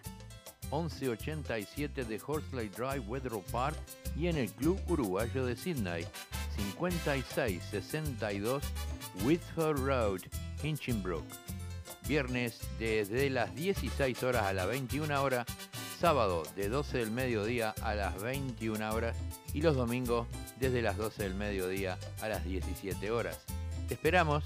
1187 0.72 2.06
de 2.06 2.22
Horsley 2.26 2.70
Drive 2.70 3.04
Wetherall 3.08 3.44
Park 3.52 3.78
y 4.16 4.28
en 4.28 4.38
el 4.38 4.52
Club 4.52 4.80
Uruguayo 4.88 5.46
de 5.46 5.56
Sydney, 5.56 6.06
5662 6.56 8.64
Whitford 9.24 9.80
Road, 9.80 10.22
Hinchinbrook. 10.64 11.26
Viernes 12.08 12.60
desde 12.80 13.30
las 13.30 13.54
16 13.56 14.24
horas 14.24 14.44
a 14.44 14.54
las 14.54 14.68
21 14.68 15.22
horas, 15.22 15.46
sábado 15.98 16.44
de 16.56 16.70
12 16.70 17.00
del 17.00 17.12
mediodía 17.12 17.74
a 17.82 17.96
las 17.96 18.22
21 18.22 18.94
horas 18.94 19.18
y 19.52 19.64
los 19.64 19.76
domingos 19.76 20.28
desde 20.60 20.84
las 20.84 20.96
12 20.96 21.24
del 21.24 21.34
mediodía 21.34 21.98
a 22.22 22.28
las 22.28 22.46
17 22.46 23.10
horas. 23.10 23.44
Te 23.88 23.96
esperamos. 23.96 24.44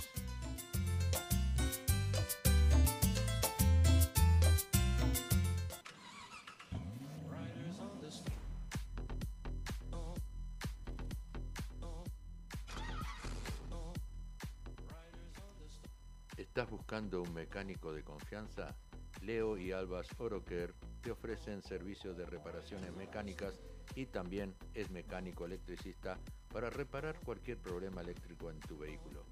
¿Estás 16.38 16.70
buscando 16.70 17.22
un 17.22 17.34
mecánico 17.34 17.92
de 17.92 18.04
confianza? 18.04 18.74
Leo 19.22 19.58
y 19.58 19.72
Albas 19.72 20.08
Oroker 20.18 20.74
te 21.02 21.12
ofrecen 21.12 21.62
servicios 21.64 22.18
de 22.18 22.26
reparaciones 22.26 22.94
mecánicas 22.96 23.60
y 23.96 24.06
también 24.06 24.54
es 24.74 24.90
mecánico 24.92 25.46
electricista 25.46 26.18
para 26.52 26.70
reparar 26.70 27.16
cualquier 27.26 27.58
problema 27.58 28.02
eléctrico 28.02 28.50
en 28.50 28.60
tu 28.60 28.78
vehículo. 28.78 29.24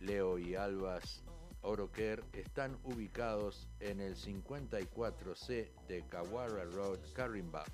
Leo 0.00 0.38
y 0.38 0.54
Albas 0.54 1.22
Oroker 1.62 2.22
están 2.32 2.78
ubicados 2.84 3.68
en 3.80 4.00
el 4.00 4.16
54C 4.16 5.70
de 5.88 6.04
Kawara 6.08 6.64
Road, 6.64 6.98
Carimba 7.14 7.64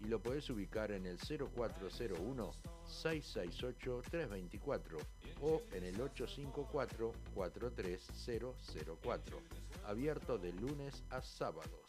y 0.00 0.04
lo 0.04 0.20
puedes 0.20 0.48
ubicar 0.48 0.92
en 0.92 1.06
el 1.06 1.18
0401 1.18 2.52
668 2.86 4.02
324 4.10 4.98
o 5.42 5.62
en 5.72 5.84
el 5.84 6.00
854 6.00 7.12
43004 7.34 9.38
abierto 9.86 10.38
de 10.38 10.52
lunes 10.52 11.02
a 11.10 11.20
sábados. 11.20 11.87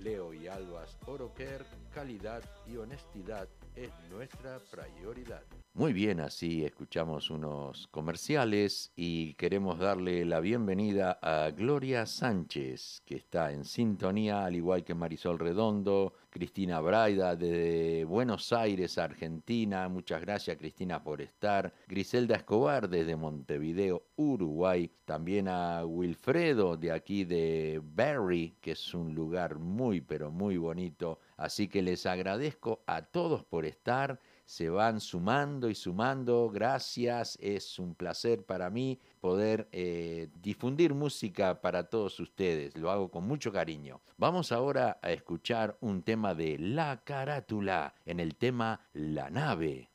Leo 0.00 0.32
y 0.32 0.46
Albas 0.46 0.96
Oroker, 1.06 1.64
calidad 1.92 2.42
y 2.66 2.76
honestidad 2.76 3.48
es 3.74 3.90
nuestra 4.10 4.58
prioridad. 4.70 5.42
Muy 5.78 5.92
bien, 5.92 6.18
así 6.18 6.64
escuchamos 6.64 7.30
unos 7.30 7.86
comerciales 7.92 8.90
y 8.96 9.34
queremos 9.34 9.78
darle 9.78 10.24
la 10.24 10.40
bienvenida 10.40 11.20
a 11.22 11.52
Gloria 11.52 12.04
Sánchez, 12.04 13.00
que 13.06 13.14
está 13.14 13.52
en 13.52 13.64
sintonía, 13.64 14.44
al 14.44 14.56
igual 14.56 14.82
que 14.82 14.96
Marisol 14.96 15.38
Redondo, 15.38 16.14
Cristina 16.30 16.80
Braida 16.80 17.36
desde 17.36 18.04
Buenos 18.04 18.52
Aires, 18.52 18.98
Argentina. 18.98 19.88
Muchas 19.88 20.20
gracias 20.20 20.56
Cristina 20.56 21.04
por 21.04 21.20
estar. 21.20 21.72
Griselda 21.86 22.34
Escobar 22.34 22.88
desde 22.88 23.14
Montevideo, 23.14 24.02
Uruguay. 24.16 24.90
También 25.04 25.46
a 25.46 25.86
Wilfredo 25.86 26.76
de 26.76 26.90
aquí 26.90 27.24
de 27.24 27.80
Berry, 27.84 28.56
que 28.60 28.72
es 28.72 28.94
un 28.94 29.14
lugar 29.14 29.60
muy 29.60 30.00
pero 30.00 30.32
muy 30.32 30.56
bonito. 30.56 31.20
Así 31.36 31.68
que 31.68 31.82
les 31.82 32.04
agradezco 32.04 32.82
a 32.88 33.02
todos 33.02 33.44
por 33.44 33.64
estar 33.64 34.18
se 34.48 34.70
van 34.70 34.98
sumando 34.98 35.68
y 35.68 35.74
sumando. 35.74 36.48
Gracias, 36.48 37.36
es 37.38 37.78
un 37.78 37.94
placer 37.94 38.46
para 38.46 38.70
mí 38.70 38.98
poder 39.20 39.68
eh, 39.72 40.30
difundir 40.40 40.94
música 40.94 41.60
para 41.60 41.90
todos 41.90 42.18
ustedes. 42.18 42.74
Lo 42.78 42.90
hago 42.90 43.10
con 43.10 43.24
mucho 43.24 43.52
cariño. 43.52 44.00
Vamos 44.16 44.50
ahora 44.50 44.98
a 45.02 45.12
escuchar 45.12 45.76
un 45.80 46.02
tema 46.02 46.34
de 46.34 46.56
La 46.58 47.02
Carátula 47.04 47.94
en 48.06 48.20
el 48.20 48.36
tema 48.36 48.80
La 48.94 49.28
Nave. 49.28 49.90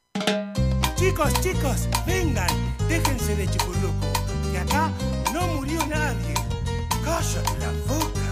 Chicos, 0.98 1.34
chicos, 1.42 1.90
vengan, 2.06 2.48
déjense 2.88 3.36
de 3.36 3.48
chipurruco, 3.48 4.08
que 4.52 4.60
acá 4.60 4.92
no 5.34 5.48
murió 5.48 5.84
nadie. 5.88 6.36
Cállate 7.04 7.58
la 7.58 7.72
boca. 7.88 8.23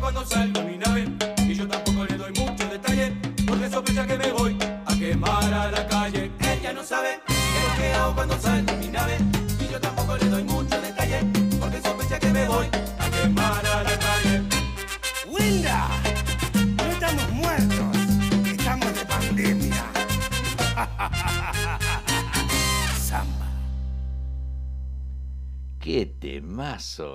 cuando 0.00 0.24
salgo 0.24 0.62
mi 0.62 0.78
nave 0.78 1.06
y 1.46 1.54
yo 1.54 1.68
tampoco 1.68 2.04
le 2.04 2.16
doy 2.16 2.32
muchos 2.32 2.70
detalles 2.70 3.12
porque 3.46 3.68
sospecha 3.70 4.06
que 4.06 4.16
me 4.16 4.32
voy 4.32 4.56
a 4.86 4.94
quemar 4.96 5.52
a 5.52 5.70
la 5.70 5.86
calle. 5.86 6.30
Ella 6.40 6.72
no 6.72 6.82
sabe 6.82 7.20
qué 7.26 7.34
que 7.82 7.92
hago 7.94 8.14
cuando 8.14 8.38
salgo. 8.38 8.77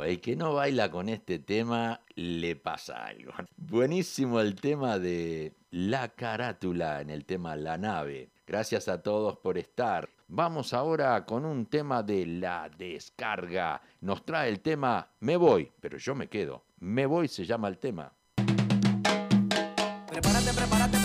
El 0.03 0.20
que 0.20 0.36
no 0.36 0.55
baila 0.55 0.91
con 0.91 1.07
este 1.07 1.39
tema 1.39 2.01
le 2.16 2.57
pasa 2.57 3.05
algo. 3.05 3.32
Buenísimo 3.55 4.41
el 4.41 4.55
tema 4.55 4.99
de 4.99 5.53
la 5.72 6.09
carátula 6.09 6.99
en 6.99 7.09
el 7.09 7.24
tema 7.24 7.55
La 7.55 7.78
nave. 7.78 8.30
Gracias 8.45 8.89
a 8.89 9.01
todos 9.01 9.38
por 9.38 9.57
estar. 9.57 10.09
Vamos 10.28 10.74
ahora 10.74 11.26
con 11.26 11.45
un 11.45 11.68
tema 11.68 12.03
de 12.03 12.26
la 12.26 12.70
descarga. 12.78 13.82
Nos 14.01 14.26
trae 14.26 14.49
el 14.49 14.59
tema 14.59 15.07
Me 15.22 15.38
voy, 15.38 15.72
pero 15.80 15.97
yo 15.97 16.14
me 16.14 16.28
quedo. 16.28 16.66
Me 16.82 17.05
voy 17.05 17.30
se 17.30 17.45
llama 17.45 17.70
el 17.70 17.78
tema. 17.78 18.11
Prepárate, 20.07 20.53
prepárate 20.53 21.02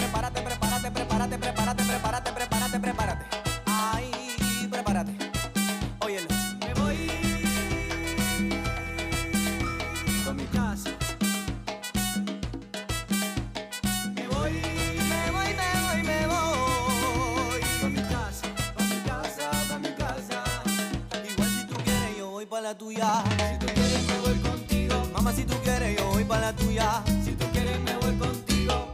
tuya. 26.53 27.03
Si 27.24 27.32
tú 27.32 27.46
quieres 27.53 27.80
me 27.80 27.94
voy 27.96 28.16
contigo. 28.16 28.92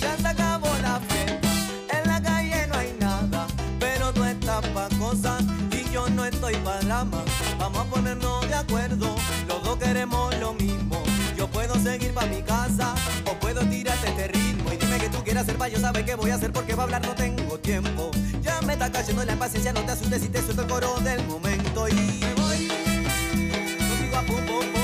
Ya 0.00 0.16
se 0.16 0.28
acabó 0.28 0.68
la 0.82 1.00
fiesta, 1.00 1.48
en 1.90 2.08
la 2.08 2.20
calle 2.22 2.66
no 2.68 2.76
hay 2.76 2.96
nada, 3.00 3.46
pero 3.78 4.12
tú 4.12 4.24
estás 4.24 4.66
pa' 4.68 4.88
cosas 4.98 5.42
y 5.72 5.90
yo 5.90 6.08
no 6.10 6.24
estoy 6.24 6.54
pa' 6.56 6.80
drama. 6.80 7.22
Vamos 7.58 7.80
a 7.80 7.84
ponernos 7.84 8.48
de 8.48 8.54
acuerdo, 8.54 9.14
los 9.48 9.62
dos 9.62 9.76
queremos 9.78 10.34
lo 10.38 10.54
mismo. 10.54 11.02
Yo 11.36 11.48
puedo 11.48 11.74
seguir 11.76 12.12
pa' 12.12 12.26
mi 12.26 12.42
casa 12.42 12.94
o 13.30 13.34
puedo 13.38 13.60
tirarte 13.66 14.08
este 14.08 14.28
ritmo 14.28 14.72
y 14.72 14.76
dime 14.76 14.98
que 14.98 15.08
tú 15.08 15.18
quieres 15.24 15.42
hacer 15.42 15.56
pa' 15.56 15.68
yo 15.68 15.78
sabe 15.78 16.04
qué 16.04 16.14
voy 16.14 16.30
a 16.30 16.34
hacer 16.34 16.52
porque 16.52 16.74
va 16.74 16.82
a 16.82 16.84
hablar 16.84 17.06
no 17.06 17.14
tengo 17.14 17.58
tiempo. 17.58 18.10
Ya 18.42 18.60
me 18.62 18.74
está 18.74 18.90
cayendo 18.90 19.24
la 19.24 19.32
impaciencia, 19.32 19.72
no 19.72 19.80
te 19.82 19.92
asustes 19.92 20.24
y 20.24 20.28
te 20.28 20.42
suelto 20.42 20.62
el 20.62 20.68
coro 20.68 20.94
del 21.00 21.26
momento 21.26 21.88
y 21.88 21.94
me 21.94 22.34
voy 22.34 22.68
contigo 22.68 24.16
a 24.16 24.22
pum 24.22 24.46
pum. 24.46 24.75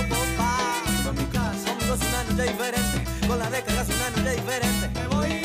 Con 3.29 3.39
la 3.39 3.51
década 3.51 3.83
es 3.83 3.89
una 3.89 4.31
diferente. 4.31 5.42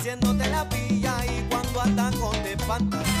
haciéndote 0.00 0.48
la 0.48 0.66
pilla 0.66 1.14
y 1.26 1.46
cuando 1.50 1.82
ataco 1.82 2.30
te 2.42 2.52
espantas. 2.54 3.19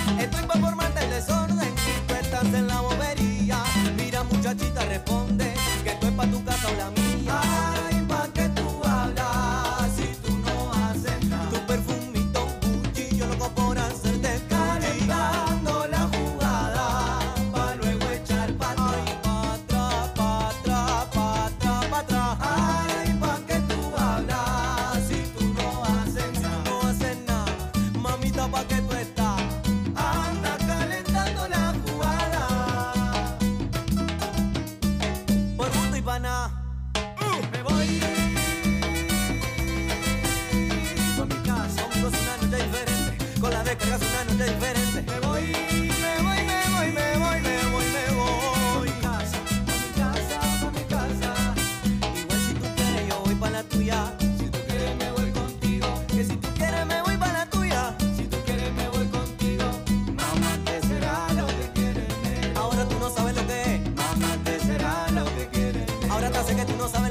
hasta 66.30 66.44
sé 66.44 66.56
que 66.56 66.64
tú 66.64 66.76
no 66.78 66.88
sabes 66.88 67.09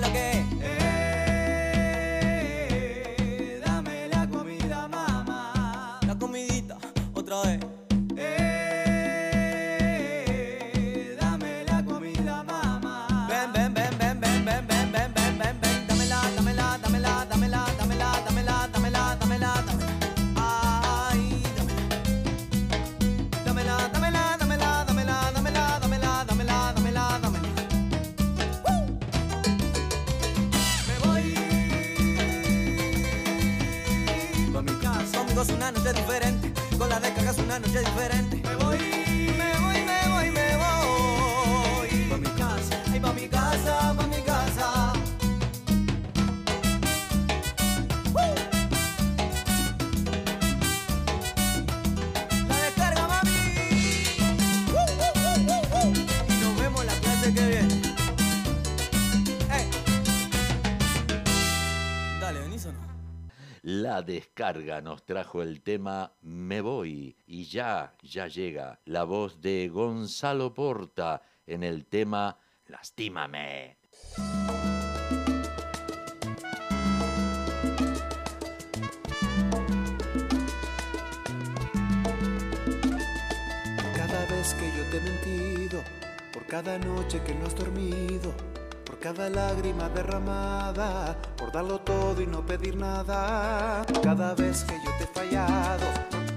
Descarga 64.01 64.81
nos 64.81 65.05
trajo 65.05 65.41
el 65.41 65.61
tema 65.61 66.13
Me 66.21 66.61
voy 66.61 67.17
y 67.25 67.45
ya, 67.45 67.95
ya 68.01 68.27
llega 68.27 68.79
la 68.85 69.03
voz 69.03 69.41
de 69.41 69.69
Gonzalo 69.69 70.53
Porta 70.53 71.21
en 71.45 71.63
el 71.63 71.85
tema 71.85 72.37
Lastímame. 72.67 73.77
Cada 83.95 84.25
vez 84.27 84.53
que 84.53 84.71
yo 84.77 84.83
te 84.91 84.97
he 84.97 85.01
mentido, 85.01 85.83
por 86.31 86.45
cada 86.45 86.77
noche 86.77 87.21
que 87.23 87.33
no 87.33 87.47
has 87.47 87.55
dormido, 87.55 88.33
cada 88.99 89.29
lágrima 89.29 89.87
derramada, 89.89 91.15
por 91.37 91.51
darlo 91.51 91.79
todo 91.79 92.21
y 92.21 92.27
no 92.27 92.45
pedir 92.45 92.75
nada. 92.75 93.85
Cada 94.03 94.35
vez 94.35 94.65
que 94.65 94.75
yo 94.83 94.91
te 94.97 95.05
he 95.05 95.07
fallado, 95.07 95.85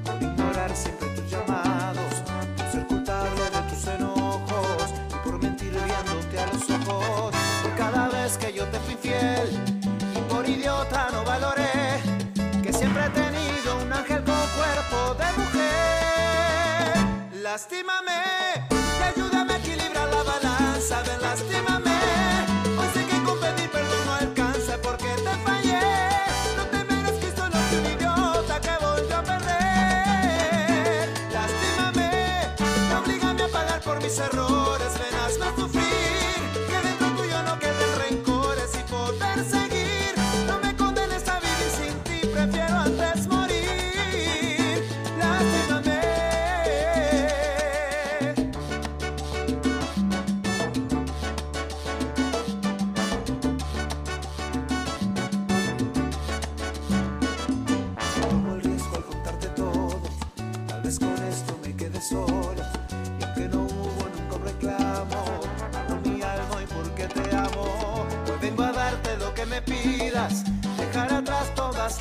por 0.04 0.22
ignorar 0.22 0.74
siempre 0.74 1.08
tus 1.08 1.28
llamados, 1.28 2.22
por 2.56 2.66
ser 2.70 2.86
culpable 2.86 3.42
de 3.50 3.62
tus 3.68 3.86
enojos 3.88 4.94
y 5.10 5.28
por 5.28 5.42
mentir 5.42 5.72
viéndote 5.72 6.38
a 6.38 6.46
los 6.46 6.70
ojos. 6.86 7.34
Por 7.62 7.74
cada 7.76 8.08
vez 8.08 8.38
que 8.38 8.52
yo 8.52 8.64
te 8.66 8.78
fui 8.80 8.94
fiel 8.94 9.48
y 10.16 10.20
por 10.32 10.48
idiota 10.48 11.08
no 11.10 11.24
valoré 11.24 12.00
que 12.62 12.72
siempre 12.72 13.06
he 13.06 13.10
tenido 13.10 13.82
un 13.82 13.92
ángel 13.92 14.22
con 14.22 14.46
cuerpo 14.56 15.14
de 15.14 15.32
mujer. 15.42 16.94
Lastímame 17.42 18.31
balanza. 20.92 21.02
Ven, 21.10 21.22
lastímame. 21.22 21.90
Hoy 22.78 22.88
sé 22.94 23.06
que 23.06 23.22
con 23.24 23.38
pedir 23.40 23.70
perdón 23.70 24.06
no 24.06 24.12
alcanza 24.14 24.51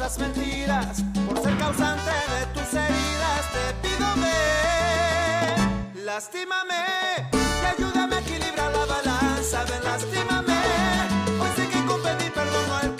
las 0.01 0.17
mentiras. 0.17 1.03
Por 1.27 1.37
ser 1.43 1.55
causante 1.59 2.09
de 2.33 2.45
tus 2.55 2.73
heridas, 2.73 3.41
te 3.53 3.87
pido 3.87 4.07
ven. 4.21 6.05
Lastímame 6.05 6.83
y 7.31 7.65
ayúdame 7.73 8.15
a 8.15 8.19
equilibrar 8.19 8.71
la 8.71 8.85
balanza. 8.85 9.63
Ven, 9.69 9.83
lastímame. 9.83 10.59
Hoy 11.39 11.49
sé 11.55 11.67
que 11.69 11.85
con 11.85 12.01
pedir 12.01 12.31
perdón 12.33 12.67
no 12.67 12.75
alcanza 12.77 12.90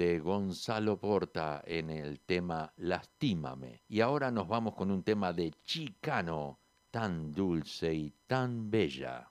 de 0.00 0.18
Gonzalo 0.18 0.98
Porta 0.98 1.62
en 1.66 1.90
el 1.90 2.20
tema 2.20 2.72
Lastímame. 2.78 3.82
Y 3.86 4.00
ahora 4.00 4.30
nos 4.30 4.48
vamos 4.48 4.74
con 4.74 4.90
un 4.90 5.02
tema 5.02 5.34
de 5.34 5.52
Chicano, 5.62 6.58
tan 6.90 7.30
dulce 7.34 7.92
y 7.92 8.10
tan 8.26 8.70
bella. 8.70 9.30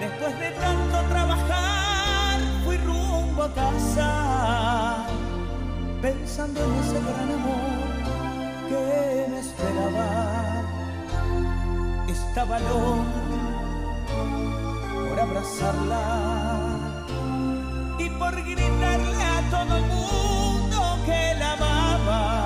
Después 0.00 0.40
de 0.40 0.50
tanto 0.52 1.08
trabajar, 1.10 2.40
fui 2.64 2.78
rumbo 2.78 3.42
a 3.42 3.52
casa, 3.52 5.06
pensando 6.00 6.64
en 6.64 6.74
ese 6.76 7.00
gran 7.02 7.32
amor 7.32 7.73
que 8.68 9.26
me 9.30 9.38
esperaba. 9.40 10.08
Estaba 12.08 12.58
loco 12.58 13.04
por 15.08 15.20
abrazarla 15.20 16.04
y 17.98 18.08
por 18.10 18.34
gritarle 18.44 19.22
a 19.22 19.50
todo 19.50 19.76
el 19.76 19.86
mundo 19.86 20.98
que 21.06 21.34
la 21.38 21.52
amaba. 21.52 22.43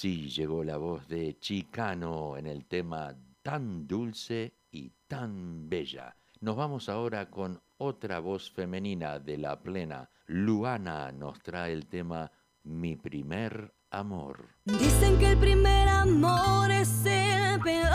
Así 0.00 0.30
llegó 0.30 0.64
la 0.64 0.78
voz 0.78 1.06
de 1.08 1.38
Chicano 1.38 2.38
en 2.38 2.46
el 2.46 2.64
tema 2.64 3.14
tan 3.42 3.86
dulce 3.86 4.54
y 4.70 4.90
tan 5.06 5.68
bella. 5.68 6.16
Nos 6.40 6.56
vamos 6.56 6.88
ahora 6.88 7.28
con 7.28 7.60
otra 7.76 8.18
voz 8.18 8.50
femenina 8.50 9.18
de 9.18 9.36
la 9.36 9.60
plena. 9.60 10.08
Luana 10.24 11.12
nos 11.12 11.42
trae 11.42 11.74
el 11.74 11.84
tema 11.86 12.32
Mi 12.62 12.96
primer 12.96 13.74
amor. 13.90 14.48
Dicen 14.64 15.18
que 15.18 15.32
el 15.32 15.36
primer 15.36 15.86
amor 15.86 16.70
es 16.70 17.04
el 17.04 17.60
peor. 17.60 17.90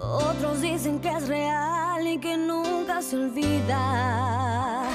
Otros 0.00 0.62
dicen 0.62 1.00
que 1.00 1.10
es 1.10 1.28
real 1.28 2.06
y 2.06 2.16
que 2.16 2.38
nunca 2.38 3.02
se 3.02 3.18
olvida. 3.18 4.86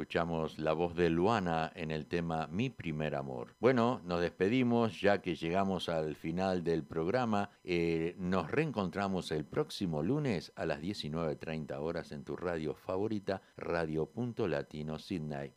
escuchamos 0.00 0.58
la 0.58 0.72
voz 0.72 0.94
de 0.94 1.10
Luana 1.10 1.72
en 1.74 1.90
el 1.90 2.06
tema 2.06 2.46
Mi 2.46 2.70
primer 2.70 3.14
amor. 3.14 3.54
Bueno, 3.60 4.00
nos 4.06 4.22
despedimos 4.22 4.98
ya 4.98 5.20
que 5.20 5.34
llegamos 5.34 5.90
al 5.90 6.16
final 6.16 6.64
del 6.64 6.84
programa. 6.84 7.50
Eh, 7.64 8.14
nos 8.16 8.50
reencontramos 8.50 9.30
el 9.30 9.44
próximo 9.44 10.02
lunes 10.02 10.54
a 10.56 10.64
las 10.64 10.80
19.30 10.80 11.78
horas 11.78 12.12
en 12.12 12.24
tu 12.24 12.34
radio 12.34 12.74
favorita, 12.74 13.42
Radio 13.58 14.06
Punto 14.06 14.48
Latino 14.48 14.98
Sydney. 14.98 15.52